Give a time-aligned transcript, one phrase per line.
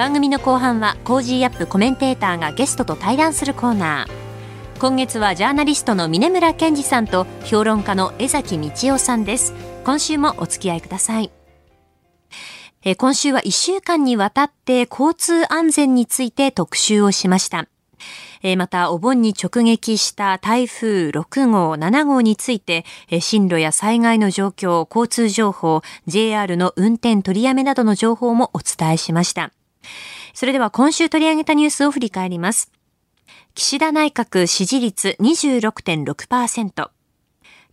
[0.00, 4.80] 番組の後半は Cozy up コメンテーターがゲストと対談するコーナー。
[4.80, 9.52] 今月はジャーナリストの峯村健司さんと評論家の江崎道朗さんです。
[9.84, 11.30] 今週もお付き合いください。
[12.82, 17.68] え今週は1週間にわたって交通安全について特集をしました。
[18.56, 22.86] またお盆に直撃した台風6号、7号について
[23.20, 29.52] 進路や災害の状況、交通情報、JR の運転取りやめなどの情報もお伝えしました。
[30.34, 32.72] それでは今週取り上げたニュースを振り返ります。
[33.54, 36.90] 岸田内閣支持率26.6%。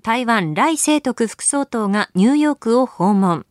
[0.04, 3.46] 台湾来清徳副総統がニューヨークを訪問。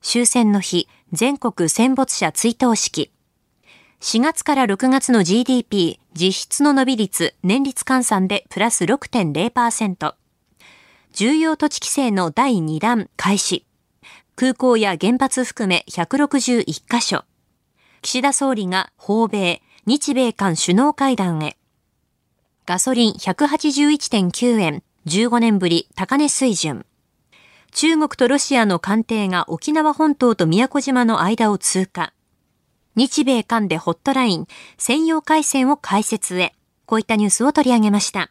[0.00, 3.10] 終戦の日、全国戦没者追悼式。
[4.00, 10.14] 4月から6月の GDP 実質の伸び率年率換算でプラス6.0%。
[11.12, 13.64] 重要土地規制の第2弾開始。
[14.36, 17.24] 空港や原発含め161カ所。
[18.04, 21.56] 岸田総理が訪米、日米韓首脳会談へ。
[22.66, 26.84] ガソリン181.9円、15年ぶり高値水準。
[27.72, 32.12] 中国とロシアの艦艇が沖縄本島と宮古島の間を通過。
[32.94, 36.52] 日米韓でホットライン、専用回線を開設へ。
[36.84, 38.30] こういったニュースを取り上げました。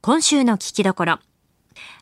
[0.00, 1.18] 今週の聞きどころ。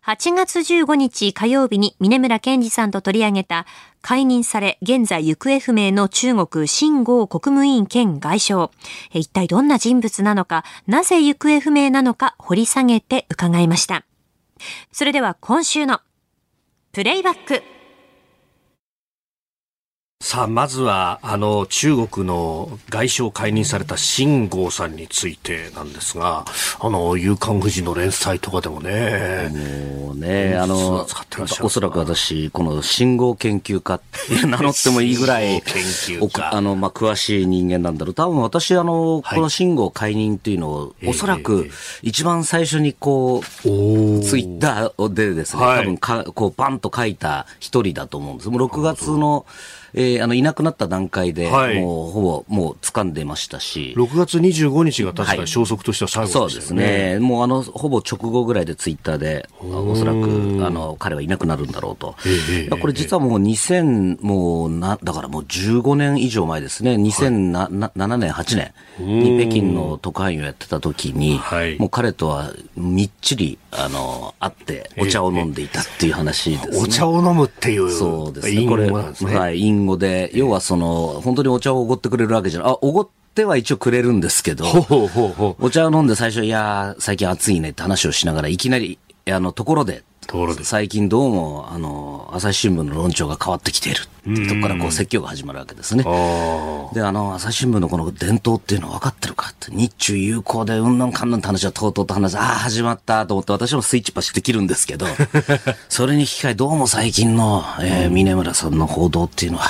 [0.05, 3.67] 8月15日火曜日に峰村健二さんと取り上げた
[4.01, 8.71] 解任され現在行方不明の中国新豪国務委員兼外相。
[9.13, 14.05] 一体どんな人物なのか、なぜ行方不明なのか掘り下げて伺いました。
[14.91, 16.01] それでは今週の
[16.91, 17.72] プレイバック。
[20.23, 26.45] さあ、まずは、あの、中国の外相解任された秦剛さんについてなんですが、
[26.79, 31.09] あの、夕刊富士の連載とかでもね、もうね、あの、
[31.61, 35.61] おそらく私、この信号研究家って 名乗ってもいいぐらい、
[36.53, 38.15] あの、まあ、詳しい人間なんだろう。
[38.15, 41.69] 多分私、あの、この秦剛解任っていうのを、おそらく
[42.03, 48.51] 一番最初にこう、ツイッターでですね、多分か、こう、パンと書いた一人だと思うんです。
[48.51, 49.47] もう6月の、
[49.95, 53.95] えー、あの、いなくなった段階で、はい、もう、ほぼ、もう掴んでましたし。
[53.97, 57.19] 6月25日が確か消息としては最後ですね、はい、そうですね。
[57.21, 60.19] もう、あの、ほぼ直後ぐらいでツイッターで、おそらく、
[60.67, 62.17] あの、彼はいなくなるんだろうと。
[62.81, 66.95] これ実はもう2000、もうな、だからもう15年以上前ですね。
[66.95, 76.79] 2007年、8年に北京の特派員をやってた時に、はい、もう彼とはみっちり、あの、会ってお茶を飲んでいたっていう話ですね。
[76.79, 77.91] お茶を飲むっていう。
[77.91, 78.67] そうですね。
[78.67, 82.73] これ、はい、隠語で、要はその、本当にお茶をおごってくれるわけじゃない。
[82.73, 84.65] あ、おごっては一応くれるんですけど、
[85.61, 88.99] お茶を飲んで最初、いや最近暑いねって話をしながら、いきなり、
[89.31, 94.01] あの、ところで、ところで最近どうも、あの、朝日新聞の論調が変わってきている。
[94.23, 96.05] っていうところからこう説教が始まるわけですね。
[96.95, 105.07] で、あの、朝日新聞のこの伝統っていうのは分かってるかって、日中友好でうんぬんかんぬんって話はとうとうと話ああ、始まったと思って私もスイッチパシって切るんですけど、
[105.91, 109.69] それに引き換えどうも最近の、えー、峰村さんの報道っていうのは、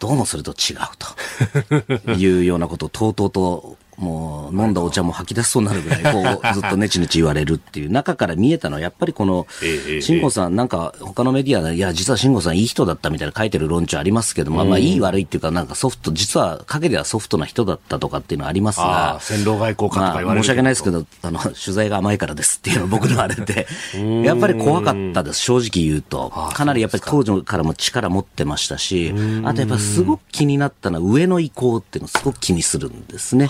[0.00, 9.46] どうもそれと違うというようなことをとうとうともう飲んだお茶も吐き出しそうになるぐらい、こう、ずっとネチネチ言われるっていう、中から見えたのは、やっぱりこの、
[10.00, 23.66] 慎吾さん、なんか他のメディアで、いや、実は慎吾さんいい人だったみたいな書いてる論調ありますけども、まあ、いい悪いっていうか、なんかソフト、実は陰ではソフトな人だったとかっていうのはありますが、戦狼外交官とか言われる、まあ、申し訳ないですけど、あの、取材が甘いからですっていうのは僕のあれで、
[24.24, 26.32] やっぱり怖かったです、正直言うと。
[26.52, 29.12] かなりやっぱり当時からも力持ってましたし、
[29.44, 33.48] あとやっぱすごく気になったのは上の意向っていうのをすごく気にするんですね。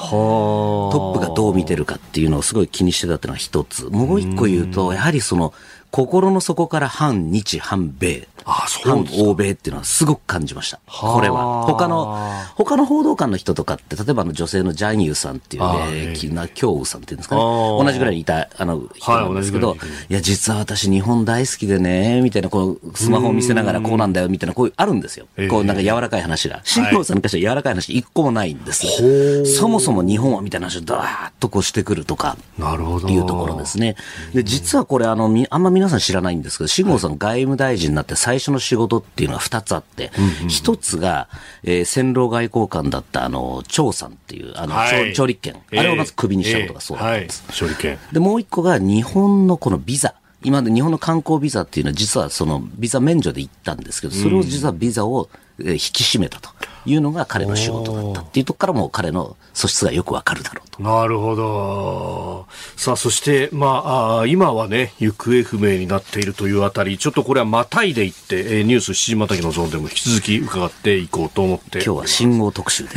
[0.92, 3.86] トップがどう見てるかっていうのをすごい気にしてたっていうのは一つ。
[3.86, 5.52] もう一個言うと、やはりその、
[5.90, 10.80] 心の底から反日、反米、反欧米っていうのはすごく感じました。
[10.86, 11.64] これは。
[11.66, 12.16] 他の、
[12.56, 17.40] 他の報道官の人とかって、例えばの女性のジャニューさんっていうね、キナキョウさんっていうんですかね。
[17.40, 25.26] 同じぐらいにいた、あの、人なんですけど、いいや、実は私日本大好きでね、みたいな、こう、スマホを見せながらこうなんだよ、みたいな、こういう、あるんですよ。
[25.50, 26.60] こう、なんか柔らかい話が。
[26.64, 29.54] 新庄さんに関しては柔らかい話一個もないんです。
[29.56, 33.08] そもそも日本はみたいな話をダーッとこうしてくるとか、なるほど。
[33.08, 33.96] いうところですね。
[34.34, 40.10] で、実はこれ、あの、あんま皆さん知らないんですけど、慎吾さん外務大臣になって最初の仕事っていうのが2つあって、
[40.48, 41.28] 1つが、
[41.62, 47.44] えー、戦狼外交官だったあの、張さんっていう、あの、はい、長立権、あれをまずクビにしたことがそうだったんです。
[47.46, 50.14] えー、はい、で、もう一個が日本のこのビザ。
[50.42, 55.28] 今まで日本の観光ビザっていうのは実はそのビザ免除で行ったんですけど、それを実はビザを
[55.58, 56.50] 引き締めたと
[56.88, 60.82] いうのが彼の仕事だったっていうところからも彼の素質がよくわかるだろうと。
[60.82, 62.46] なるほど。
[62.76, 72.96] さあ、そして、まあ、今はね、行方不明になっているというあたり、ちょっとこれはまたいでいって、ニュース7時またぎのゾーンでも引き続き伺っていこうと思って今日は信号特集です。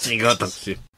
[0.08, 0.89] 信号特集。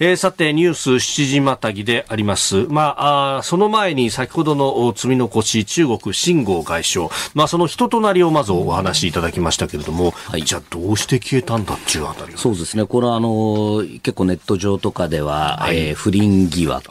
[0.00, 2.66] えー、さて、ニュース7時またぎであります。
[2.68, 7.08] まあ、あその前に先ほどの積み残し、中国、秦剛外相。
[7.32, 12.84] まあ、その人となりをまずお話しいただきましたけれども、はい、じゃあどうして消えたんだっていうあたりそうですね。
[12.86, 16.88] これは、あの、結構ネット上とかでは、はい、えー、不倫疑惑、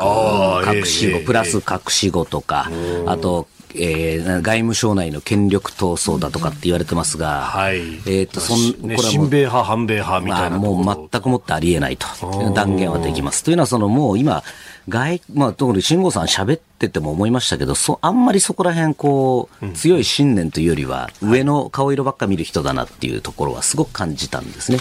[0.66, 2.72] 隠し子、えー、プラス隠し子とか、
[3.06, 12.08] あと、えー、外務省内の権力闘争だとかって言われてますが、はい、えっ、と、そん、これは親米派、反米派みたいな、まあ、もう全くもってありえないと。
[12.54, 13.44] 断言はできます。
[13.44, 14.44] というのは、そのもう今、
[14.90, 24.80] 外、まあ、特に慎吾さん喋ってても思いましたけど、そ、あんまりそこら辺、こう、強い信念というよりは、上の顔色ばっか見る人だなっていうところはすごく感じたんですね。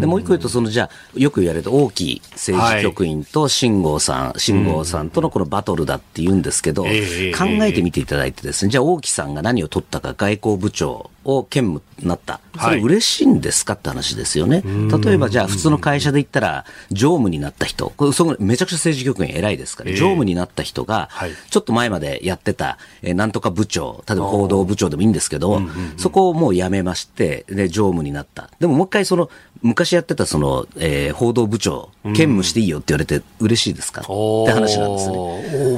[0.00, 12.40] で、もう一個言うと、その、じゃあ、よく言われる大きい政治局員と慎吾さん、慎吾さんとのこのバトルだって言うんですけど、考えてみていただいてですね、じゃあ大木さんが何を取ったか外交部長を兼務なった。
[12.58, 14.62] それ嬉しいんですかって話ですよね。
[15.04, 21.08] 例えばじゃあ普通の会社で言ったら、常務になった人、これそこめちゃくちゃ政治局員偉いですから、常務になった人が、
[21.50, 25.60] ちょっと前までやってた、えなんとか部長、例えば報道部長でもいいんですけど、
[25.96, 28.50] そこをもう辞めまして、で、常務になった。
[28.60, 29.30] でももう一回その、
[29.62, 34.00] 昔やってたその、えー、報道部長、兼務していいよって言われて嬉しいですか？
[34.00, 34.10] って
[34.52, 35.16] 話なんですね。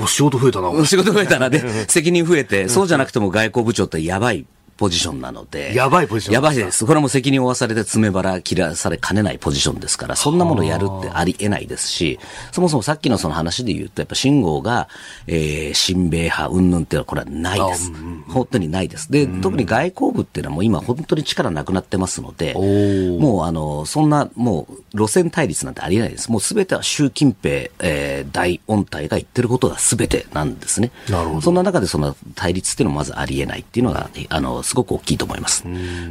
[0.03, 0.87] お仕事増えたな。
[0.87, 1.51] 仕事増えたな。
[1.51, 4.45] で、責任増えて、そうじゃなくても外交部長ってやばい
[4.77, 5.75] ポジションなので。
[5.75, 6.87] やばいポジションやばいです。
[6.87, 12.19] これも責任を負わされて詰め腹切らされかねないポジションですから、そんなものやるってありえないですし、
[12.53, 14.89] そもそもさっきのその話で言うと、やっぱ信号が、
[15.27, 17.93] えー、親米派、云々っていうのはこれはないです。
[18.29, 19.11] 本当にないです。
[19.11, 26.31] で、特に外交部っていうのはもう今本当に力なくなってますので、もうあの、そんなもう路線対立なんてありえないです。
[26.31, 30.91] もうすべては習近平、えー、大音体が言ってることがすべてなんですね。
[31.09, 31.41] なるほど。
[31.41, 35.65] そんな中でその対立っていうのはまずありえないっていうのが、あの、すごく大きいと思います。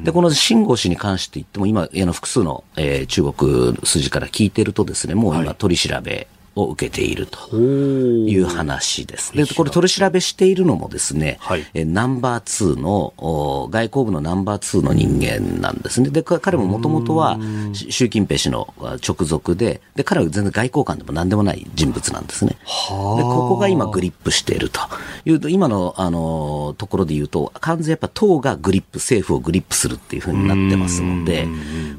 [0.04, 9.34] で、この秦剛氏に関して言っても、今、あの複数の、えー、中国筋から聞いてるとですね、もう今取り調べ、を受けているという話です。
[9.34, 16.10] で、これ取り調べしているのもですね、はい、えナンバー2の、外交部のナンバー2の人間なんですね。
[16.10, 17.40] で、彼ももともとは
[17.74, 18.74] 習近平氏の
[19.08, 22.52] 直属で、で、彼は全然外交官でも何でもない人物なんですね。
[22.52, 22.58] で、
[22.90, 24.82] ここが今グリップしていると
[25.26, 31.48] いうと、今の、あの、ところで言うと、完全やっぱ党がグリップ、政府をグリップするっていうふうになってますので、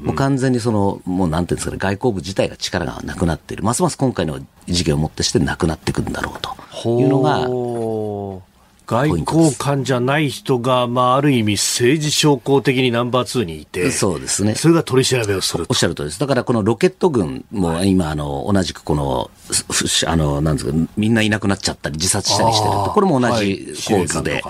[0.03, 3.63] もう完全にその、もうなんていうんですかね、外交部自体が力がなくなっている。
[3.63, 7.47] ますます今回の事件をもってしてなくなっていくんだろうというのが、
[8.85, 14.55] 外交官じゃない人が、まあ、ある意味政治将校的にナンバー2にいて、そうですね。
[14.55, 16.19] それが取り調べをするおっしゃるとりです。
[16.19, 19.31] だからこのロケット軍も今、あの、同じくこの、
[20.05, 24.43] あの、なんですか、みんないなくなっちゃったり自殺したりしてると、これも同じ構図で、はい、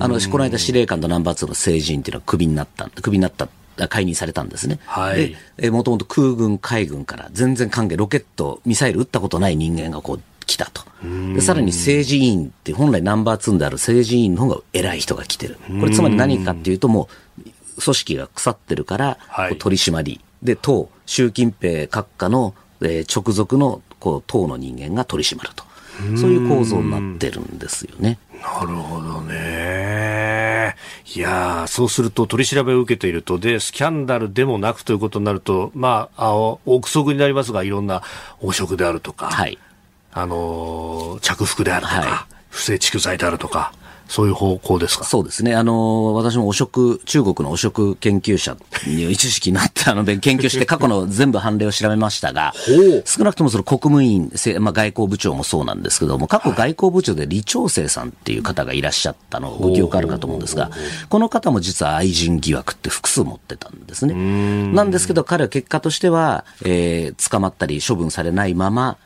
[0.00, 3.48] あの、この間司令官とナンバー2の政治員っていうのはクビになった、クビになった
[3.88, 4.78] 解任されたんですね。
[4.86, 5.36] はい。
[5.56, 10.82] で、もともと空軍、海軍から全然関係、ロケット、ミサイル撃ったことない人間がこう、来たと。
[11.34, 15.56] で、さらに政治委員って本来ナンバー2である政治委員の方が偉い人が来てる。
[15.80, 17.08] これつまり何かっていうとも
[17.76, 19.18] う、組織が腐ってるから、
[19.58, 20.20] 取り締まり。
[20.42, 25.64] で、党、習近平閣下の、えー、直属のこう党の人間が取り締まると。
[26.16, 28.18] そういう構造になってるんですよね。
[28.32, 30.21] なるほどね。
[31.14, 38.02] いやそうすると取り調べを受けていると、で、スキャンダルでもなくということになると、まあ、あ憶測になりますが、いろんな
[38.40, 39.58] 汚職であるとか、はい、
[40.12, 43.72] あの、着服であるとか、はい、不正蓄財であるとか、
[44.12, 45.04] そういう方向ですか？
[45.04, 45.54] そうですね。
[45.54, 52.52] あの、私も汚職、中国の汚職研究者に一時期になって、 あの、研究して過去の全部判例を調べましたが、
[53.06, 60.70] 少なくともその国務院、まあ、外交部長もそうなんですけども、過去外交部長で李長生さんっていう方がいらっしゃったのご記憶あるかと思うんですが、
[61.08, 64.12] この方も実は愛人疑惑って複数持ってたんですね。
[64.74, 68.98] なんですけど、彼は結果としては、えー、捕まったり処分されないまま、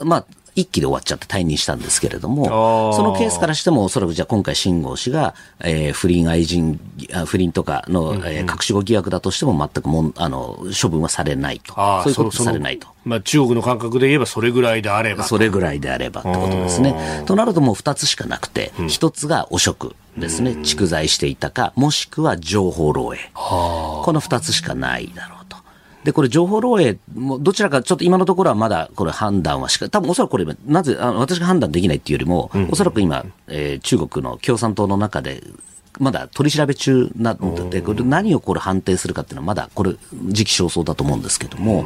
[0.00, 6.80] まあ、一期で終わっちゃって退任したんですけれども、そのケースからしても、おそらくじゃあ今回、秦剛氏が、えー、不倫愛人、
[7.26, 12.88] 不倫とかの、えー、隠し子疑惑だとしても、全くもんあの処分はされないと、そういうことされないと。
[13.04, 15.24] まあ、中国の感覚で言えば、それぐらいであれば。
[15.24, 17.22] それぐらいであればってことですね。
[17.26, 25.39] となると、もう2つしかなくて、1つが汚職ですね、蓄財していたか、もしくは情報漏洩、この2つしかないだろう。
[26.04, 35.42] で、これ情報漏洩も、どちらかちょっと今のところはまだこれ判断はしか、多分おそらくこれ、なぜ、あの私が判断できないっていうよりも、うん、おそらく今、えー、中国の共産党の中で、
[35.98, 39.94] まだ取り調べ中なので、これ何をこれ判定するかっていうのはまだこれ
[40.28, 41.84] 時期尚早だと思うんですけども、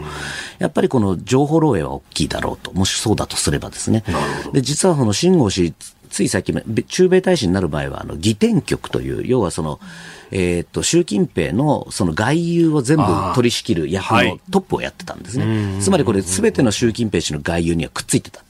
[0.59, 4.05] やっぱりこの情報漏洩は大きいだろうと、もしそうだとすればですね。
[4.53, 5.75] で、実はその秦剛氏、
[6.15, 9.81] つい最近、駐米大使になる前は、あの、議典局という、要はその、
[10.31, 13.05] えっ、と、習近平のその外遊を全部
[13.35, 15.81] 取り仕切る役のトップをやってたんですね。
[15.81, 18.45] つまりこれ、すべての習近平氏の外遊にはくっついてた。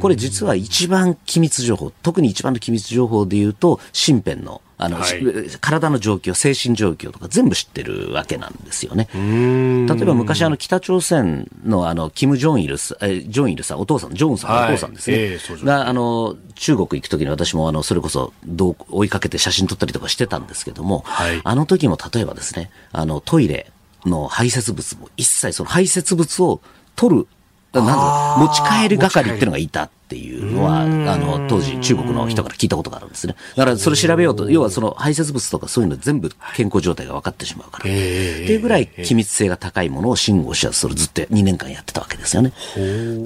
[0.00, 5.20] これ実は一番機密情報、特に一番の機密情報で言うと、身辺のあの、はい、
[5.60, 9.08] 体の状況、精神状況とか全部知ってるわけなんですよね。
[9.12, 15.16] 例えば昔あの北朝鮮のあの、キム・ジョンイルさん、ジョンイルさん、お父さん、ジョンさん、はい、お父さんですね。
[15.18, 23.72] えー、が、あの、中国行くときに私もあの、それこそ、どう、追いかけて写真撮ったりとかしてたんですけども、はい、あの時も例えばですね、あの、トイレ
[24.06, 26.60] の排泄物も一切その排泄物を
[26.94, 27.26] 取る
[27.72, 33.34] なん持ち帰る係っていうのがいたっていうのは、あの、当時中国の人から聞いたことがあるんですね。
[33.56, 37.84] だからそれ調べようと、要はその排泄物とかそういうの全部健康状態が分かってしまうから。
[37.84, 37.90] って
[38.54, 42.52] いうぐらい機密性が高いものを信号しはそれずっと2年間やってたわけですよね。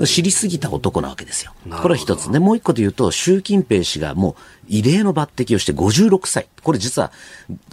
[0.05, 1.53] 知りすぎた男なわけですよ。
[1.71, 2.41] これは一つね。
[2.41, 4.35] もう一個で言うと、習近平氏がもう
[4.67, 6.49] 異例の抜擢をして56歳。
[6.65, 7.13] これ実は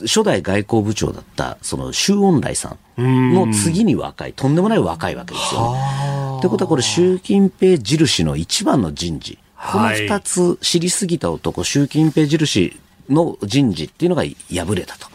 [0.01, 6.18] 初代外交部長だったその周恩来さんの次に若い、とんでもない若いわけですよね。
[6.39, 9.37] ということはこれ習近平印の一番の人事。
[9.71, 12.79] この二つ知りすぎた男、習近平印
[13.09, 15.07] の人事っていうのが敗れたと。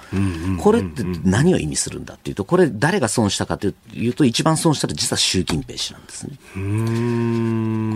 [0.60, 6.36] これって何を意味するんだっていうと、これ誰が損したかというと、一番損したのは実は習近平氏なんですね。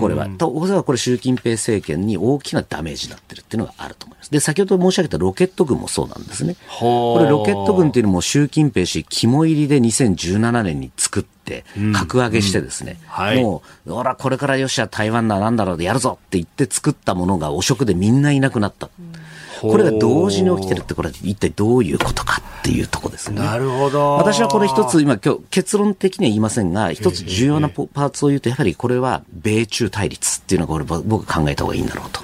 [0.00, 4.30] これは、と、おそらくこれ習近平政権に大きなダメージになってるっていうのがあると思います。
[4.30, 6.56] で、先ほど申し上げたロケット軍もそうなんですね。
[6.78, 18.90] これロケット軍っていうのも習近平氏肝入りで2017年に作って、格上げしてですね、うんうんはい、もう、ほら、これからよっしゃ、台湾だなんだろうでやるぞって言って作ったものが汚職でみんないなくなった。
[18.98, 19.27] うん
[19.60, 23.40] これが同時に起きてるって、これは一体どういうことかっていうとこですね。
[23.40, 24.16] なるほど。
[24.16, 32.22] 私はこれ一つ、今、今日結論的には言いませんが、一つ重要なパーツを言うと、やはりこれは米中対立っていうのが、これ僕考えた方がいいんだろうと。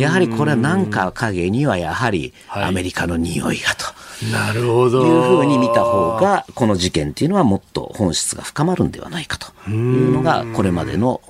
[0.00, 3.92] やはりこれは何か影には、やはりアメリカの匂いがと。
[4.30, 5.04] なるほど。
[5.04, 11.20] いうふうに見た方が、この事件っていうのはもっと本質が深まるんではないかというのが、これまでの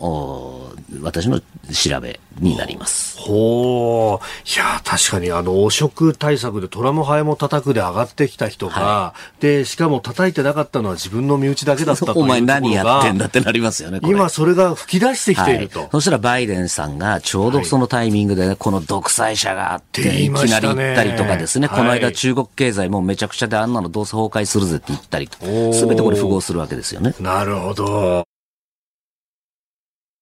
[1.01, 3.19] 私の調べになります。
[3.19, 4.27] ほう。
[4.49, 14.01] いや、確かにあの、汚職対策で虎もハエも叩くで上がってきた人が、はい、で、しかも叩いてなかったのは自分の身内だけだったというお前何やってんだってなりますよね。
[14.03, 27.15] 今それが吹き出してきていると、はい、そしたらバイデンさんがちょうどそのタイミングで、ね、この独裁者があって、いきなり言ったりとかですね、この間中国経済もめちゃくちゃであんなのどうせ崩壊するぜって言ったりと、すべてこれ符合するわけですよね。
[27.21, 28.27] なるほど。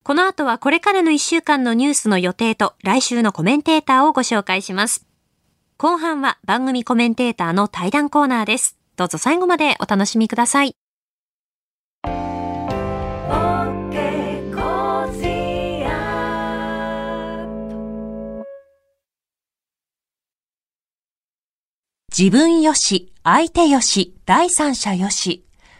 [0.02, 5.06] この後はこれからの1週間のニュースの予定と来週のコメンテーターをご紹介します。
[5.76, 8.78] 後半は番組コメンテーターの対談コーナーです。
[8.96, 10.74] どうぞ最後までお楽しみください。
[22.16, 25.44] 自分よし、相手よし、第三者よし。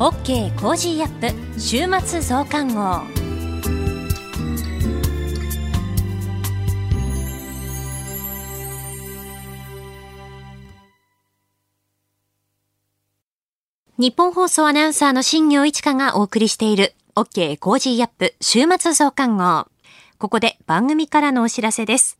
[0.00, 3.02] OK Cozy up 週末増刊号。
[13.98, 19.66] 日本放送アナウンサーの新業一華がお送りしている OK コージーアップ週末増刊号。
[20.16, 22.18] ここで番組からのお知らせです。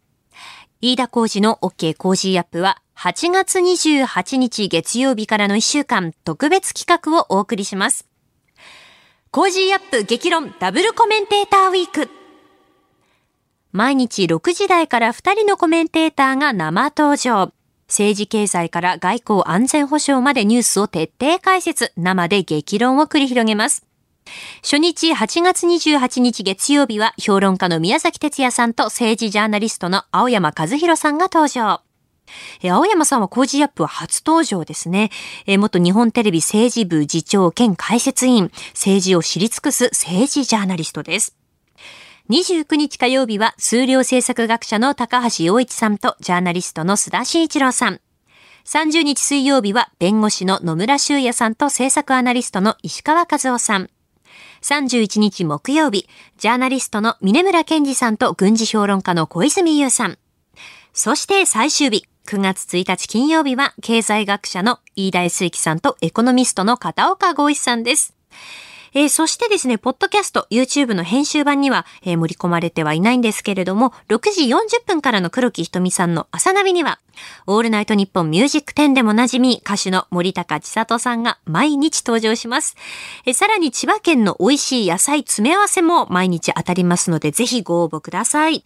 [0.82, 8.06] 飯田浩二の OK コージーアップは8月28日月曜日からの1週間特別企画をお送りします。
[9.30, 12.10] Cozy up 激論ダブルコメンテーターウィーク。
[13.72, 17.54] 毎日6時台から2人のコメンテーターが生登場。
[17.88, 23.86] 政治経済から外交安全保障までニュースを徹底解説、生で激論を繰り広げます。
[24.60, 31.80] 初日8月28日月曜日は評論家の宮崎哲弥さんと政治ジャーナリストの青山和弘さんが登場。
[32.62, 35.10] え青山さんは Cozy up は初登場ですね。
[35.46, 41.36] え元日本テレビ政治部次長兼解説委員、政治を知り尽くす政治ジャーナリストです。
[42.30, 48.00] 29日火曜日は数量政策学者の高橋洋一さんとジャーナリストの須田慎一郎さん。
[48.64, 53.90] 30日水曜日は弁護士の野村修也さんと政策アナリストの石川和夫さん。
[54.62, 56.06] 31日木曜日、
[56.36, 60.18] ジャーナリストの峰村健二さんと軍事評論家の小泉優さん。
[60.92, 68.14] そして最終日、9月1日金曜日は経済学者の飯田康之さんとエコノミストの片岡剛一さんです。
[68.92, 76.98] えー、そしてですね、ポッドキャスト、YouTube の編集版には、えー、盛り込まれてはいないんですけれども、6時40分からの黒木ひとみさんの朝ナビには、
[77.46, 82.76] オールナイトニッポンミュージック10でも馴染み、歌手の森高千里さんが毎日登場します。
[83.26, 88.64] えー、さらに千葉県の美味しい野菜詰め合わせも毎日当たりますので、ぜひご応募ください。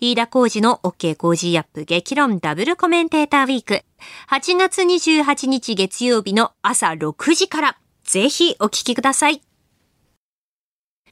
[0.00, 3.84] 飯田浩二の OK 工事アップ激論ダブルコメンテーターウィーク。
[4.28, 7.76] 8月28日月曜日の朝6時から。
[8.04, 9.40] ぜひお聞きください。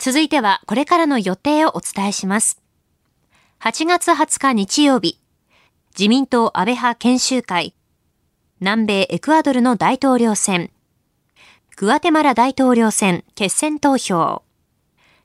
[0.01, 2.61] 続いてはこれからの予定をお伝えします。
[3.61, 5.21] 8月20日日曜日、
[5.97, 7.75] 自民党安倍派研修会、
[8.61, 10.71] 南米エクアドルの大統領選、
[11.77, 14.43] グアテマラ大統領選決選投票、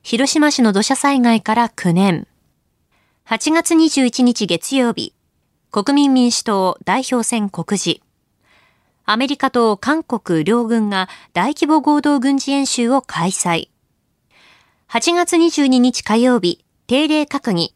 [0.02, 2.26] 広島市の土砂災害から9年、
[3.26, 5.14] 8月21日月曜日、
[5.70, 8.02] 国民民主党代表選告示、
[9.06, 13.70] アメリカと韓国両軍が大規模合同軍事演習を開催。
[14.90, 17.74] 8月22日火曜日、定例閣議。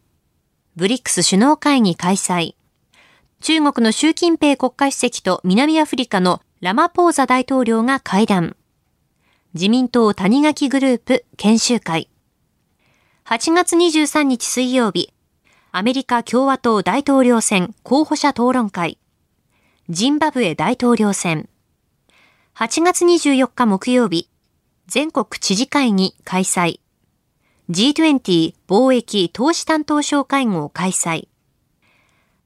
[0.76, 2.54] ブリックス首脳会議開催。
[3.40, 8.54] 中国の習近平国家主席と南アフリカのラマポーザ大統領が会談。
[9.54, 12.10] 自民党谷垣グループ研修会。
[13.24, 15.14] 8月23日水曜日、
[15.70, 18.96] アメリカ共和党大統領選候補者討論会。
[19.90, 21.46] ジンバブエ大統領選。
[22.56, 24.30] 8月24日木曜日、
[24.86, 26.80] 全国知事会議開催。
[27.68, 31.28] G20 貿易投資担当省会合開催。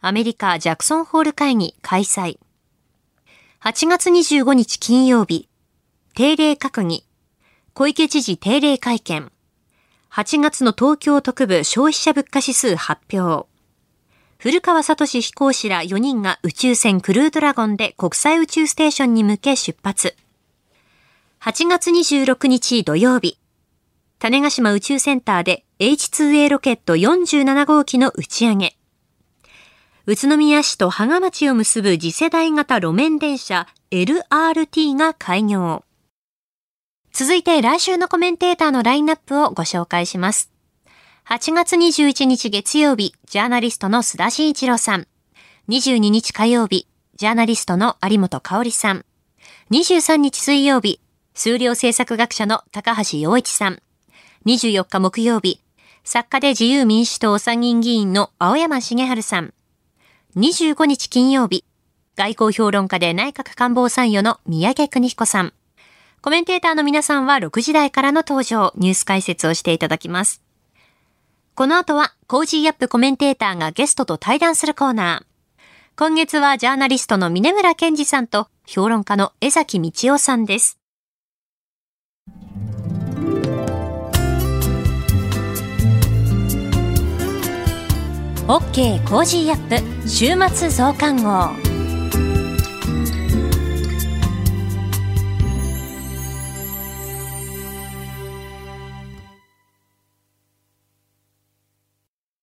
[0.01, 2.41] アメリカジャクソンホール会議開催。
[3.63, 5.49] 8月25日金曜日、
[6.17, 7.07] 定例閣議。
[7.75, 9.31] 小池知事定例会見。
[10.15, 13.49] 8月の東京特部消費者物価指数発表。
[14.37, 20.15] 古川聡飛行士ら4人が宇宙船クルードラゴンで国際宇宙ステーションに向け出発。
[21.41, 23.39] 8月26日土曜日、
[24.19, 28.77] 種子島宇宙センターで H2A ロケット47号機の打ち上げ。
[30.05, 35.85] 宇都宮市と芳賀町を結ぶ次世代型路面電車 LRT が開業。
[37.13, 40.51] 続いて来週のコメンテーターのラインナップをご紹介します。
[41.29, 45.07] 8月21日月曜日、ジャーナリストの須田慎一郎さん。
[45.69, 49.05] 22日火曜日、ジャーナリストの有本香里さん。
[49.71, 51.01] 23日水曜日、
[51.35, 53.83] 数量政策学者の高橋洋一さん。
[54.47, 55.61] 24日木曜日、
[56.05, 59.53] 作家で自由民主党参議院議員の青山繁晴さん。
[60.37, 61.67] 25日金曜日、
[62.17, 65.53] 外交評論家で内閣官房参与の宮家邦彦さん。
[66.23, 70.41] コメンテーターの皆さんは6時台からの登場、ニュース解説をしていただきます。
[71.57, 75.59] この後は、 Cozy up コメンテーターがゲストと対談するコーナー。
[75.97, 80.79] 今月はジャーナリストの峯村健司さんと評論家の江崎道朗さんです。
[88.47, 91.72] OK Cozy up 週末増刊号。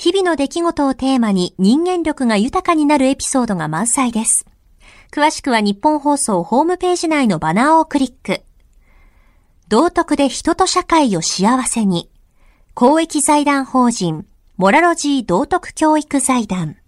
[0.00, 4.46] 日々の出来事をテーマに人間力が豊かになるエピソードが満載です。
[5.12, 8.40] 詳しくは日本放送ホームページ内のバナーをクリック。
[9.68, 12.10] 道徳で人と社会を幸せに。
[12.72, 14.24] 公益財団法人、
[14.56, 16.78] モラロジー道徳教育財団。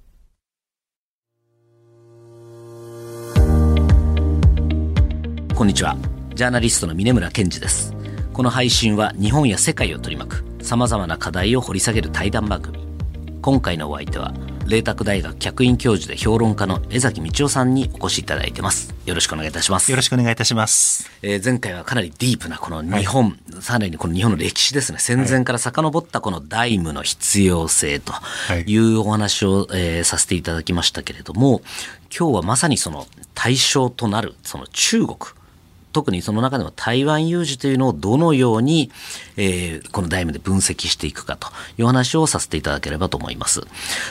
[5.55, 5.99] こんにちは。
[6.35, 7.95] ジャーナリストの峰村健二です。
[8.33, 12.92] この配信は日本や世界を取り巻く様々な課題を掘り下げる対談番組。
[13.43, 14.33] 今回のお相手は、
[14.67, 18.95] 麗澤大学客員教授で評論家の江崎道夫さんにお越しいただいてます。
[19.05, 19.91] よろしくお願いいたします。
[19.91, 21.11] よろしくお願いいたします。
[21.23, 28.13] えー、前回はかなりディープなこの日本、はい、さらにこの日本の歴史ですね、戦前から遡ったこのダイムの必要性と
[28.65, 31.63] いうお話を、えー、させていただきましたけれども、
[32.17, 35.17] 今日はまさにその対象となるその中国、
[35.93, 38.91] 特にその中でも台湾有事というのをどのように、
[39.37, 43.63] えー、このダイムで分析していくかという話をさせていただければと思います。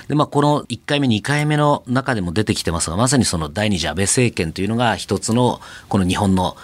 [0.07, 6.55] で、まあ、この1回目、2回目の中でも出てきてますが、まさにその第二次安倍政権というのが一つのこの日本の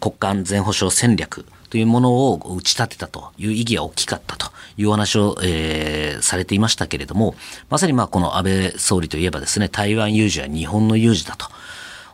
[0.00, 7.34] 国家安全保障戦略というものを打ち立てたという意義が大きかったというお話を、えー、されていましたけれども、
[7.70, 11.46] まさにまあこの安倍総理といえばですね、台湾有事は日本の有事だと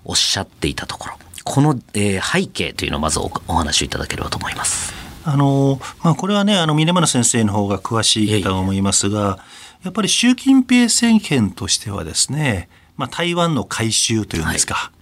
[0.04, 1.18] おっしゃっていたところ、
[1.48, 4.92] この、えー、背景というのをまずおお話しいただければと思います。
[5.24, 9.38] あのまあ、これはねあの峰村先生の方が詳しいと思いますが
[9.82, 14.92] やっぱり習近平政権としてはですね、まあ、台湾の改修というんですか、は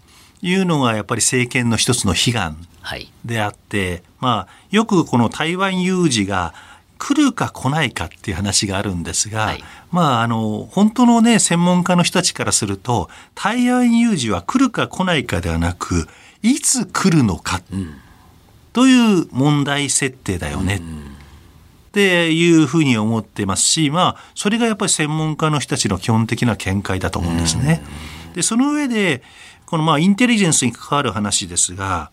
[0.42, 2.56] い、いうのがやっぱり政権の一つの悲願
[3.24, 6.54] であって、はい、まあ、よくこの台湾有事が
[6.98, 16.08] 来るか来ないかっていう話があるんですが、はい、まああの本当のね専門家の人たちからすると台湾有事は来るか来ないかではなく
[16.50, 17.60] いつ来るのか
[18.72, 20.80] という問題設定だよね。
[21.88, 27.82] っていうふうに思ってますし、まあ、それがやっぱり専門家の人たちの基本的な見解だと思うんですね。
[28.34, 29.22] で、その上で、
[29.64, 32.10] このまあ、インテリジェンスに関わる話ですが、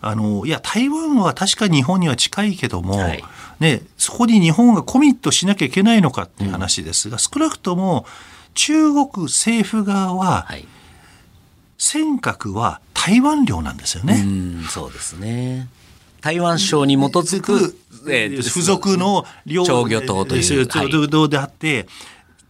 [0.00, 3.22] あの、いや、台湾は確かに日本には近いけども、はい、
[3.60, 8.06] ね、そこに日本がコミットしなきゃいけないのかっていう話ですが、少なくとも
[8.54, 10.66] 中国政府側は、はい
[11.78, 14.24] 尖閣は台湾領なんですよね。
[14.24, 15.68] うそうですね。
[16.20, 17.76] 台湾省に基づく、
[18.10, 21.28] えー、付属の領商業島という。
[21.28, 21.86] であって、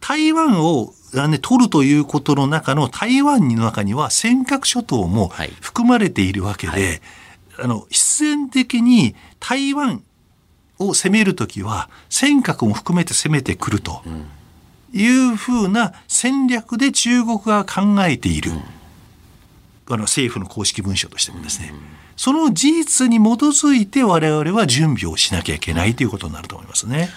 [0.01, 7.01] 台湾をね、取るということの中の台湾の中には尖閣諸島も含まれているわけで、はいはい、
[7.65, 10.03] あの必然的に台湾
[10.79, 14.03] を攻めるときは尖閣も含めて攻めてくると
[14.93, 18.53] いうふうな戦略で中国が考えている。
[18.53, 18.76] うん
[19.89, 21.73] あの政府の公式文書としてもですね、
[22.17, 27.09] その事実に基づいて我々は準備をしなきゃいけないということになると思いますね。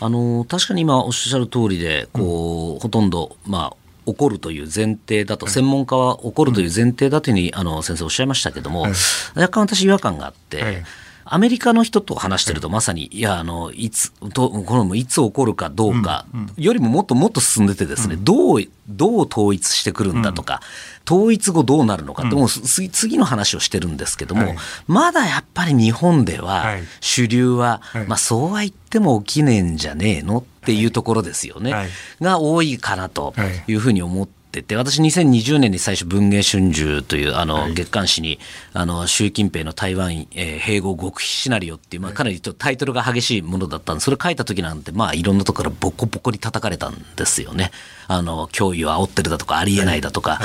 [0.00, 8.92] あの確かに今おっしゃる通りでこう、うん、ほとんど、まあ、起こるという前提だと、専門家は起こるという前提だというふうに、あの先生おっしゃいましたけども、はい、
[9.34, 10.84] 若干私違和感があって。
[11.28, 16.24] はいアメリカの人と話してるとまさに、いや、あの、いつ、とこのいつ起こるかどうか
[16.56, 20.60] よりももっともっと進んでてですね、どう、どう統一してくるんだとか、
[21.06, 24.54] 統一後どうなるのかって、もう次の話をしてるんですけども、
[24.86, 33.34] まだやっぱり日本では主流は、まあそうは言っても起きねえんじゃねえのっていうところですよね、が多いかなと
[33.68, 33.74] い。
[33.74, 38.38] うふうに思ってってて、私2020年に最初文藝春秋というあの月刊誌に、
[38.72, 47.70] あの習近平の台湾、えー、併合極秘シナリオっていう、まあ、かなりタイトルが激しいものだったんで、それ書いた時なんて、まあいろんなところからボコボコに叩かれたんですよね。
[48.06, 50.40] あの、脅威を煽ってるだとか、ありえないだとか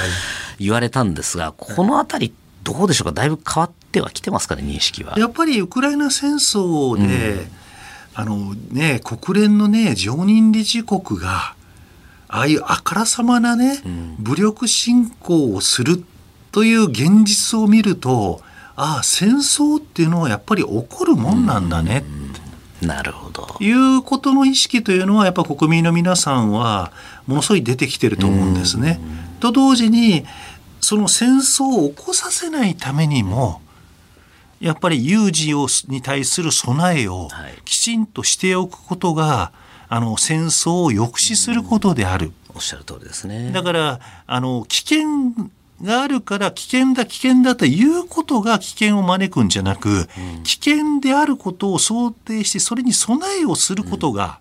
[0.60, 3.12] 言われたんですが、このあたりどうでしょうか？
[3.12, 5.18] だいぶ変わってはきてますかね、認識は。
[5.20, 7.48] やっぱりウクライナ戦争で、うん、
[8.16, 11.56] あのね、国連のね、常任理事国が、
[12.34, 13.80] ああいうあからさまなね、
[14.18, 16.04] 武力侵攻をする
[16.52, 18.42] という現実を見ると
[18.76, 22.04] ああ戦争っていうのはやっぱり起こるもんなんだね、
[22.82, 23.56] なるほど。
[23.60, 26.92] いうことの意識というのはやっぱ国民の皆さんは
[27.28, 29.00] ものすごい出てきてると思うんですね。
[29.40, 30.26] と同時に
[30.82, 33.62] その戦争を起こさせないためにも
[34.60, 37.28] やっぱり有事をに対する備えを
[37.64, 39.52] きちんとしておくことが、
[39.94, 42.32] あの戦争を抑止することである。
[42.56, 43.52] おっしゃる通りですね。
[43.52, 45.06] だからあの危険
[45.84, 54.40] があるから危険だ危険だということが危険を招くんじゃなく、うん、危険であることを想定してそれに備えをすることが、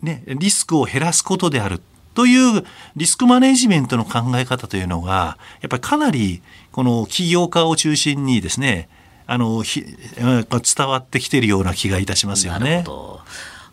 [0.00, 2.64] ね、リスクを減らすことであるとという
[2.96, 8.88] リスクマネジメントの考え方というのが、やっぱりかなりこの起業家を中心にですね、
[9.26, 12.84] あの伝わってきているような気がいたしますよね。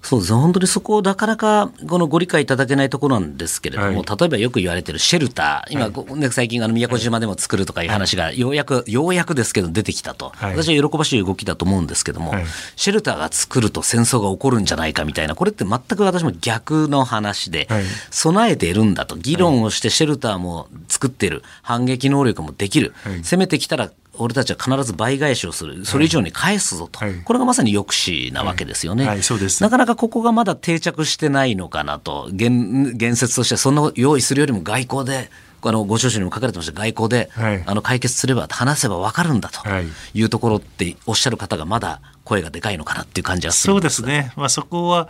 [0.01, 6.19] そうです本当にそこをなかなかこのご理解いただけないところなんですけれども、はい、例えばよく言われてるシェルター、今、はい。
[6.19, 12.33] ね、最近、あの宮古島でも作るとかいう話がようやく、ようやくですけど出てきたと、はい、私は喜ばしい動きだと思うんですけども、
[12.75, 17.67] シェルターが作ると戦争が起こるんじゃないかみたいな、これって全く私も逆の話で、
[18.11, 29.19] 備えているんだと、議論をしてシェルターも作っている、反撃能力もできる、攻めてきたら俺たちは必ず倍返しをする、それ以上に返すぞと、はい、これがまさに抑止なわけですよね、はい。
[29.19, 35.29] はい、なかなかここがまだ定着してないのかなと、言言説として、そんな用意するよりも外交で。
[35.63, 36.79] あのご著書にも書かれてました。
[36.79, 37.29] 外交で、
[37.65, 39.67] あの解決すれば話せば分かるんだと
[40.13, 40.23] い。
[40.23, 45.07] うところっておっしゃる方がまだ声がでかいのかなっていう感じはそうですね、まあ、そこは、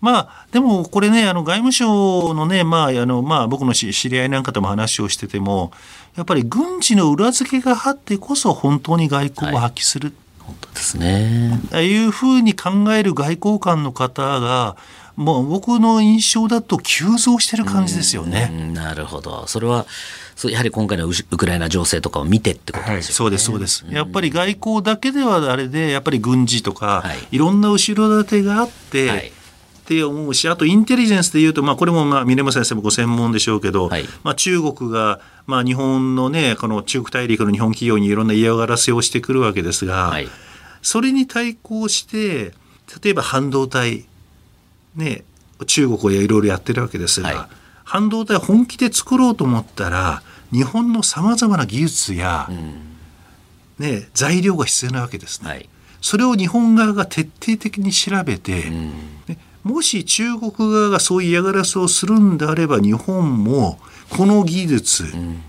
[0.00, 5.72] まあ、でもこれね、あの外務省のね、まああのまあ、僕の知り合いなんかとも話をしてても、
[6.18, 10.08] やっぱり軍事の裏付けがあってこそ、本当に外交を発揮する。
[10.08, 11.60] はい、本当ですね。
[11.70, 14.76] ああいうふうに考える外交官の方が、
[15.14, 18.72] もう僕の印象だと急増してる感じですよね。
[18.74, 19.46] なるほど。
[19.46, 19.86] それは
[20.34, 22.96] そうやはり今回のウクライナ情勢とかを見てってことですよね。
[22.96, 29.08] はい、そうですそうです、やっぱり外交だけではあれでやっぱり軍事とか、はい、いろんな後ろ盾があって。
[29.08, 29.32] はい
[29.88, 40.28] って思うしあとインテリジェンスでいうと、まあ、これもまあ峰山先生もご専門でしょうけど、はい、まあ、中国が、まあ、日本のねこの中国大陸の日本企業にいろんな嫌がらせをしてくるわけですが、はい、
[40.82, 42.52] それに対抗して
[43.02, 44.04] 例えば半導体
[44.94, 45.24] ね
[45.66, 50.22] 中国はいろいろやってるわけですが、はい、半導体本気で作ろうと思ったら
[50.52, 52.98] 日本のさまざまな技術や、うん、
[53.78, 55.68] ね、材料が必要なわけですね、はい、
[56.02, 58.92] それを日本側が徹底的に調べて、うん、
[59.26, 63.78] ね、もし中国側がそういう嫌がらせをするんであれば日本も
[64.08, 65.42] この技術、うん、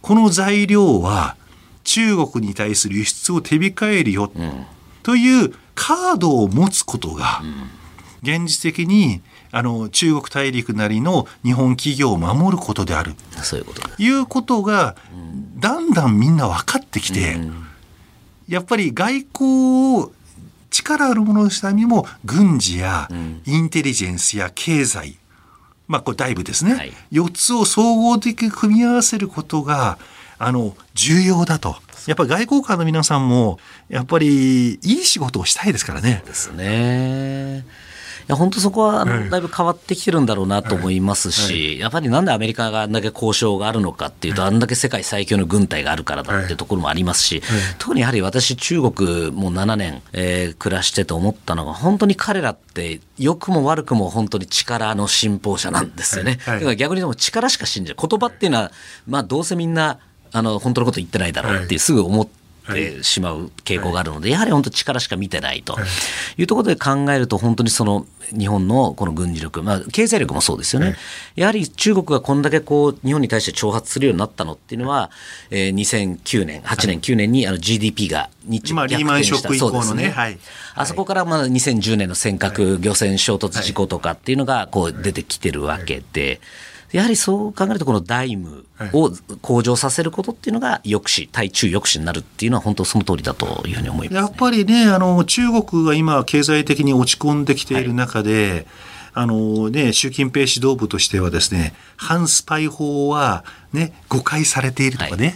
[0.00, 1.36] この材料は
[1.84, 4.32] 中国に対する輸出を手控えるよ、
[5.02, 7.42] というカードを持つことが、
[8.22, 9.20] 現実的に
[9.50, 13.14] あの中国大陸なりの日本企業を守ることである。
[13.42, 13.82] そういうこと。
[14.02, 14.96] いうことが、
[15.58, 17.66] だんだんみんな分かってきて、うん、
[18.48, 20.12] やっぱり外交を
[20.70, 23.08] 力あるもののためにも軍事や
[23.44, 25.16] インテリジェンスや経済、
[25.88, 29.98] まあこれ外部ですね、はい、4つを総合的に組み合わせることが
[30.38, 31.76] あの重要だと。
[32.06, 33.58] やっぱり外交官の皆さんも
[33.90, 36.22] やっぱりいい仕事をしたいですからね。
[36.24, 37.66] ですね。
[38.28, 47.42] や本当そこはあのだいぶ変わってきてるんだろうなと思いますし、やっぱりなんでアメリカがあんだけ交渉があるのかっていうと、あんだけ世界最強の軍隊があるからだっていうところもありますし、
[47.78, 56.38] 特にやはり私、中国も7年、えー、暮らしてて思ったのが、本当に彼らって、良くも悪くも本当に力の信奉者なんですよね。
[56.46, 57.96] だから逆にでも力しか信じる。
[58.00, 58.72] 言葉っていうのは、
[59.06, 59.98] まあどうせみんな、
[60.32, 65.78] あの本当のこと言ってないだろうってすぐ思ってってしまう傾向があるので、やはり本当力しか見てないと。
[66.36, 70.96] いうところで考えると、本当にその日本のこの軍事力、まあ、経済力もそうですよね、
[71.36, 75.10] やはり中国がこんだけこう日本に対して挑発するようになったのっていうのは、
[75.50, 80.14] えー、2009年、8年、9年にあの GDP が日中逆転した、まあ、そうですね、
[80.74, 86.40] あそこからまあ2010年の尖閣漁船衝突事故とかっていうのがこう出てきてるわけで。
[86.92, 98.66] やはりそう考えると、このダイムを向上させることっていうのが抑止、対中抑止になるっていうのは、本当その通りだというふうに思います、ね、やっぱりね、あの中国が今、経済的に落ち込んできている中で、はい
[99.12, 105.32] あのね、習近平指導部としてはですね、反スパイ法はね、誤解されているとかね、は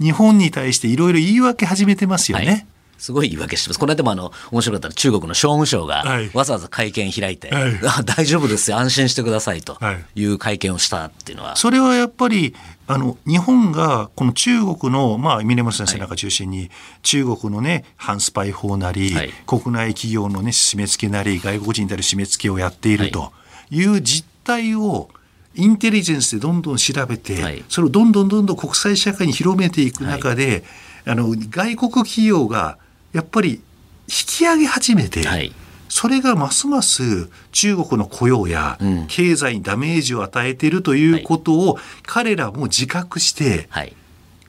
[0.00, 2.46] い、日本に対していろいろ言い訳始めてますよね。
[2.46, 2.66] はい
[2.98, 3.78] すごい言い訳してます。
[3.78, 9.78] この間もあの、面白かったら中国の商務省がわざわざ会見開いて、はい、 あ大丈夫ですよ、安心してくださいと
[10.14, 10.24] い。
[10.24, 11.56] う会見をしたっていうのは。
[11.56, 12.54] それはやっぱり、
[12.86, 16.70] あの、日本がこの中国の、まあ、峰本先生なんか中心に、はい、
[17.02, 23.32] 中国のね、反スパイ法なり、はい、国内企業のね、締め付けなり、外国人に対する締め付けをやっていると
[23.70, 25.08] いう実態を、
[25.54, 30.64] インテリジェンスでどんどん調べて、それをどんどんどんどん国際社会に広めていく中で、
[31.06, 32.78] あの外国企業が
[33.16, 33.60] やっぱり引
[34.08, 35.50] き上げ始めて、はい、
[35.88, 43.94] それがますます中国の雇用や経済にダメージを与えているということを彼らも自覚して、はい、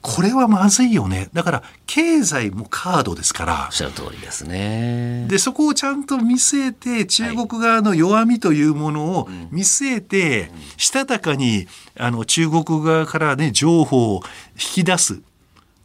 [0.02, 1.30] これはまずいよね。
[1.32, 3.66] だから経済もカードですから。
[3.68, 5.26] おっしゃる通りですね。
[5.30, 14.22] でそこをちゃんと見据えて中国側の弱みというものを見据えて、したたかにあの中国側からね情報を
[14.56, 15.22] 引き出す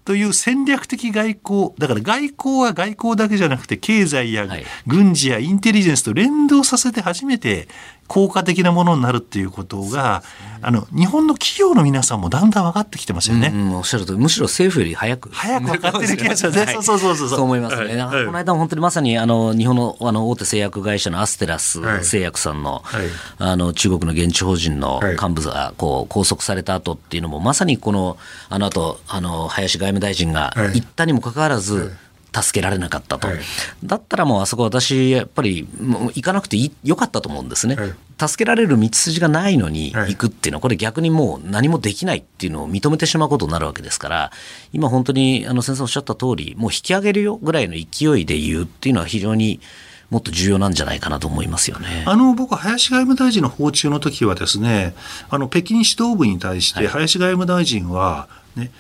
[0.05, 4.47] という戦略的外交だから外交は外交だけじゃなくて経済や
[4.87, 7.69] 軍事やインテリジェンスと連動させて初めて
[8.09, 10.23] 効果的なものになるっていうことが、
[10.61, 13.51] あの、日本の企業の皆さんもだんだん分かってきてますよね。
[13.55, 15.31] うん、おっしゃるとむしろ政府より早く。
[15.33, 16.67] 早く分かってる気がするね。
[16.67, 17.29] そうそうそうそう。
[17.31, 17.97] そう思いますね。
[17.97, 23.07] はい、この間も本当にまさに、あの、日本のあの大手製薬会社のアステラス製薬さんの、はい、
[23.39, 28.19] あの、中国の現地法人の幹部が、こう、拘束された後っていうのも、まさにこの、
[28.51, 31.97] あの後、あの、林外務大臣が言ったにもかかわらず、
[32.35, 33.39] 助けられなかったと、はい、
[33.85, 44.33] だったらもうあそこ私やっぱりもう行かなくてよかったと思うんですね、はい、助けられる道筋がないのに行くっていうのはこれ逆にもう何もできないっていうのを認めてしまうことになるわけですから
[44.73, 49.61] 今本当にあの先生おっしゃった通りもう引き上げるよぐらいの勢いで言うっていうのは非常に
[50.09, 52.05] もっと重要なんじゃないかなと思いますよね。
[52.07, 54.95] あの僕林外務大臣の訪中の時はですね、
[55.31, 58.71] あの北京指導部に対して林外務大臣はね、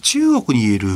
[0.00, 0.88] 中国にいる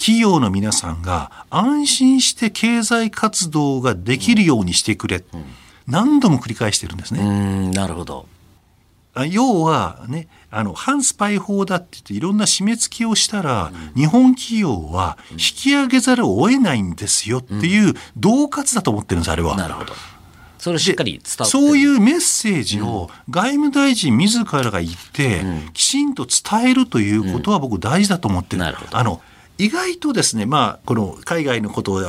[0.00, 5.44] 企業の皆さんが安心して経済活動ができるようにしてくれ、うん、
[5.86, 7.70] 何度も繰り返してるんですね。
[7.70, 8.26] なるほど。
[9.30, 19.56] 要はねあの反スパイ法だって言っていろんな締め付けをしたら、うん、日本企業は引き上げざるを得ないんですよっていう恫喝だと思ってるんですあれは。
[19.56, 19.92] なるほど。
[20.56, 25.40] それしっかり伝わそういうメッセージを外務大臣自らが言って、
[25.72, 28.64] きちんと伝えるということは僕大事だと思ってる。
[28.64, 29.22] るあの
[29.60, 32.02] 意外とですね、まあ、この海外のことを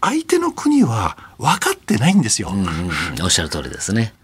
[0.00, 2.48] 相手の国は分かってないんですよ。
[2.50, 4.14] うんうんおっしゃる通りですね。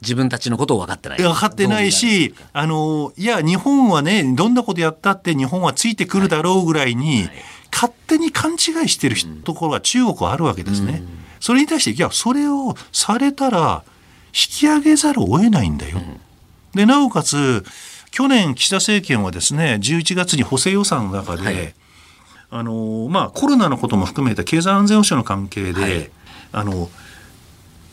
[0.00, 1.18] 自分たちのことを分かってない。
[1.18, 7.32] 分かってないし、あの、いや、日本はね、どんなことやったって日本はついてくるだろうぐらいに、はいはい、
[7.70, 11.02] 勝手に勘違いしてるところが中国はあるわけですね。
[11.02, 11.08] うん、
[11.40, 13.84] それに対して、いや、それをされたら、
[14.28, 15.98] 引き上げざるを得ないんだよ。
[15.98, 16.20] うん、
[16.74, 17.64] で、なおかつ、
[18.10, 21.74] 去年岸田政権はですね、11月に補正予算の中で、はい
[22.54, 26.10] あのまあ、コロナのことも含めた経済安全保障の関係で、はい、
[26.52, 26.90] あの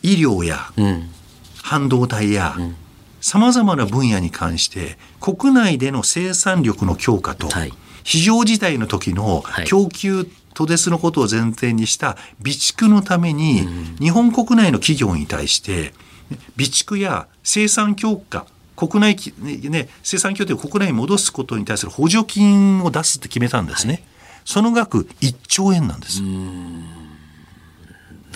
[0.04, 0.74] 医療や、
[1.64, 2.58] 半導体や
[3.22, 13.66] さまざまな分野に関して国内での生産力の強化と、はい、非常事態の時の供給途絶のことを前提にした備蓄のために、
[14.02, 15.94] 日本国内の企業に対して
[16.58, 18.46] 備蓄や生産強化
[18.76, 23.94] 国内、ね、生産拠点を国内に戻すことに対する補助金を出すって決めたんですね。
[23.94, 24.04] はい
[24.50, 26.24] その額1兆円なんです。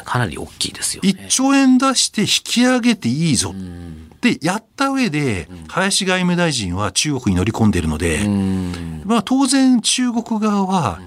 [0.04, 3.56] かなり大きいですよ、ね、1兆円出して引き上げていいぞ。
[4.22, 8.28] で、やった上で、林外務大臣は中国に乗り込んでいるので、
[9.06, 11.02] まあ当然中国側は、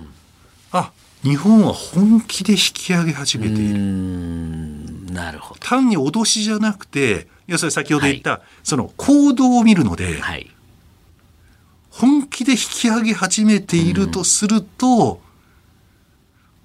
[0.72, 0.90] あ、
[1.22, 3.78] 日本は本気で引き上げ始めている。
[5.12, 5.60] なるほど。
[5.60, 10.50] 単に脅しじゃなくて、要するに先ほど言った、はい、その行動を見るので、はい、
[11.98, 15.18] 本気で引き上げ始めているとすると、うん、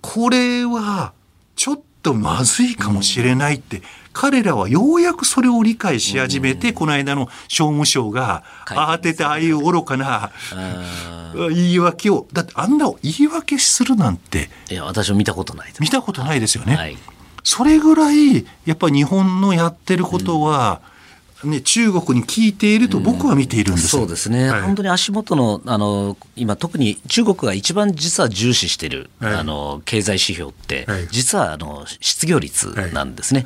[0.02, 1.13] これは
[1.56, 10.32] ちょっとまずいかもしれないって、彼らはようやくそれを理解し始めて、うん、この間の商務省が慌ててああいう愚かな
[11.34, 16.98] 言い訳をだってあんな言い訳するなんていや私は見たことない見たことないですよね、はい、
[17.44, 20.82] それぐらいやっぱ日本のやってることは、
[21.43, 33.45] ね、中国に聞いていると僕は見ているんです、うん、そうですね、はい、本当に足元のあの今、特に中国が一番実は重視している、はい、あの経済指標って、はい、実はあの失業率なんですね、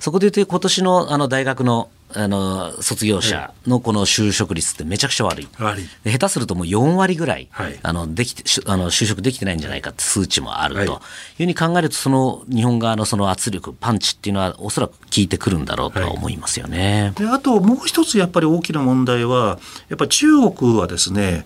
[0.00, 11.00] そこでいうと、今年のあの大学のあの卒業者のこの就職率ってめちゃくちゃ悪い、はい、下手するともう4割ぐらい、はい、あのできてあの就職できてないんじゃないかって数値もあると、はい、いう
[11.38, 21.44] ふうに考えるとその日本側のその圧力パンチっていうのはおそらく効いてくるんだろうとは思いますよね、であともう一つやっぱり大きな問題はやっぱり中国はですね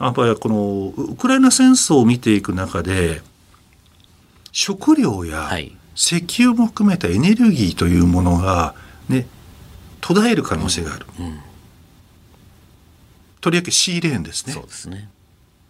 [0.00, 3.22] やっぱりこのウクライナ戦争を見ていく中で
[4.50, 5.50] 食料や
[5.94, 8.80] 石油も含めたエネルギーというものがね
[10.02, 11.26] 途絶える可能性がある、うん。
[11.26, 11.40] うん、
[13.40, 14.52] とりわけシーレーンですね。
[14.52, 15.08] そうですね。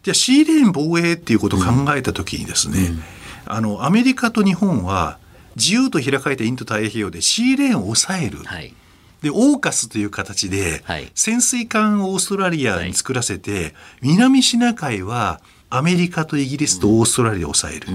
[0.03, 3.03] じゃあシーレーン防衛っていうことを考えた時にですね、うん、
[3.47, 5.19] あのアメリカと日本は
[5.55, 8.75] 自由と開かれたインド太平洋でシーレーンを抑える、はい、
[9.23, 10.83] でオーカスという形で、
[11.15, 15.41] 潜水艦をオーストラリアに作らせて、はい、南シナ海は
[15.71, 17.87] アメリカとイギリスとオーストラリアを抑える、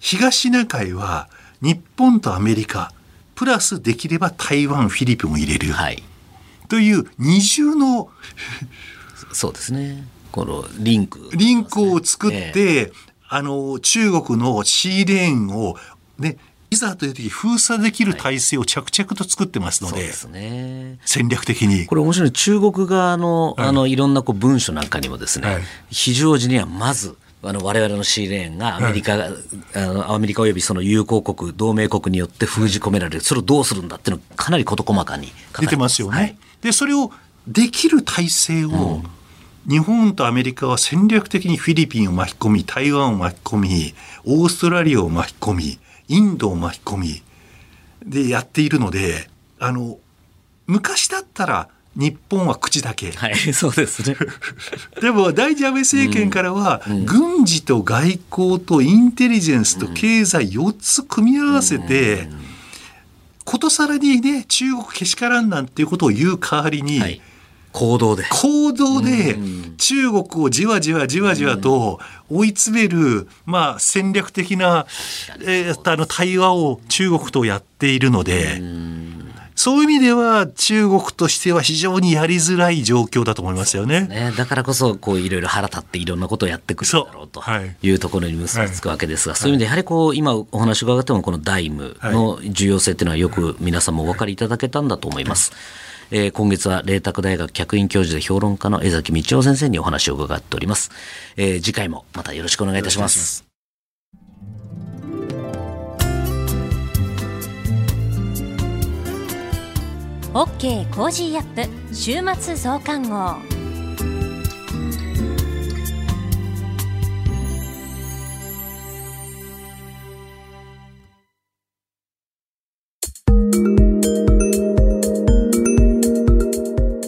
[0.00, 1.28] 東シナ海は
[1.60, 2.92] 日本とアメリカ
[3.34, 6.02] プラスできれば台湾フィリピンも入れる、はい、
[6.68, 8.10] という二重の
[9.32, 10.06] そ うですね。
[10.30, 12.92] このリンク、ね、リンクを作って、えー、
[13.28, 15.76] あの中国のシーレーンを
[16.18, 16.38] ね
[16.70, 21.84] いざという時封鎖できる体制を着々と作ってますので、はい、ですね、戦略的に。
[21.84, 22.32] これ面白い。
[22.32, 29.32] 中国側の,、い、あのいろんなこう文書なんかにもですね、はい、非常時にはまずあの我々のシーレーンがアメリカ、はい、
[29.74, 33.20] あのアメリカおよびその友好国同盟国によって封じ込められる。
[33.20, 35.28] それをどうするんだっていうのかなり事細かに
[35.58, 36.16] 出てますよね。
[36.16, 37.10] はい、でそれを
[37.46, 39.02] できる体制を、うん。
[39.68, 45.78] 日本とアメリカは戦略的にフィリピンを巻き込み台湾を巻き込みオーストラリアを巻き込み
[46.08, 47.22] インドを巻き込み
[48.04, 49.28] でやっているので
[49.60, 49.98] あの
[50.66, 53.12] 昔だったら日本は口だけ。
[53.12, 54.16] はい、 そうですね。
[55.00, 62.28] でも、第一安倍政権からは、軍事と外交とインテリジェンスと経済4つ組み合わせて、
[63.44, 67.20] ことさらにね、中国けしからんなんていうことを言う代わりに、はい。
[67.72, 68.24] 行動で。
[68.30, 69.38] 行動で
[69.78, 74.86] 中国をじわじわじわじわと追い詰める、まあ戦略的な、
[75.40, 78.60] えー、あの対話を中国とやっているので、
[79.62, 84.08] そういう意味では中国としては非常にやりづらい状況だと思いますよね。
[84.08, 87.44] ねだからこそこういろいろ腹立っていろんなことをやってくるだろうと
[87.80, 95.52] いうところに結びつくわけですが、そういう意味でやはりこう今お話伺ってもこのダイムの重要性っていうのはよく皆さんもお分かりいただけたんだと思います。
[96.10, 100.90] えー、今月は麗澤大学客員教授で評論家の江崎道夫先生にお話を伺っております。
[101.36, 103.51] えー、次回もまたよろしくお願いいたします。
[110.34, 113.36] OK Cozy up 週末増刊号。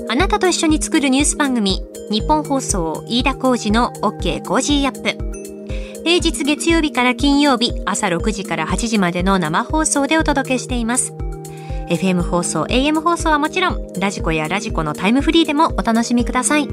[0.07, 6.05] あなたと一緒に作るニュース番組日本放送飯田浩二の OK コージーアップ。
[6.05, 11.15] 平日月曜日から金曜日朝6時から8時までの生放送でお届けしています。
[11.89, 16.69] FM 放送、AM 放送はもちろん、ラジコやラジコのタイムフリーでもお楽しみください。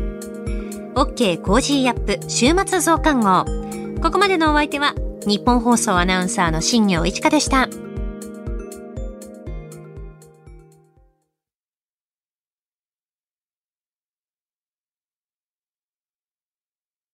[0.95, 3.45] OK Cozy up 週末増刊号。
[4.01, 4.93] ここまでのお相手は、
[5.26, 7.68] ニッポン放送アナウンサーの新行市佳でした。